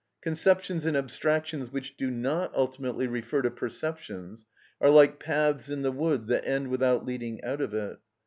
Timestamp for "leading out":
7.05-7.61